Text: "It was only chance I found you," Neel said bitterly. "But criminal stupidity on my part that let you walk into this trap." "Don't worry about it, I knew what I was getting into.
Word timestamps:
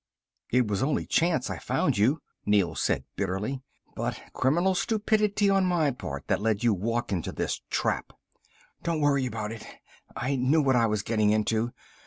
"It 0.49 0.67
was 0.67 0.81
only 0.81 1.05
chance 1.05 1.47
I 1.51 1.59
found 1.59 1.95
you," 1.95 2.21
Neel 2.43 2.73
said 2.73 3.03
bitterly. 3.15 3.61
"But 3.95 4.19
criminal 4.33 4.73
stupidity 4.73 5.47
on 5.47 5.63
my 5.67 5.91
part 5.91 6.25
that 6.25 6.41
let 6.41 6.63
you 6.63 6.73
walk 6.73 7.11
into 7.11 7.31
this 7.31 7.61
trap." 7.69 8.11
"Don't 8.81 8.99
worry 9.01 9.27
about 9.27 9.51
it, 9.51 9.63
I 10.15 10.37
knew 10.37 10.59
what 10.63 10.75
I 10.75 10.87
was 10.87 11.03
getting 11.03 11.29
into. 11.29 11.71